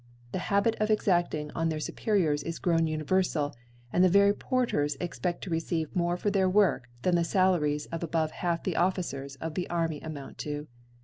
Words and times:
The 0.31 0.39
(labit 0.39 0.73
of 0.81 0.89
exacting 0.89 1.51
oti 1.55 1.69
their 1.69 1.77
Supetiors 1.77 2.41
is 2.41 2.57
grown 2.57 2.87
univerfal, 2.87 3.53
and 3.93 4.03
ihe 4.03 4.09
very 4.09 4.33
Porters 4.33 4.97
exped 4.99 5.41
to 5.41 5.51
receive 5.51 5.93
mwe 5.93 6.17
for 6.17 6.31
their. 6.31 6.49
Work 6.49 6.89
than 7.03 7.13
the 7.15 7.23
Salaries 7.23 7.85
of 7.91 8.01
above 8.01 8.31
Half 8.31 8.63
the 8.63 8.77
Officers 8.77 9.35
of 9.35 9.53
the 9.53 9.69
Army 9.69 9.99
amoufitto. 10.01 10.65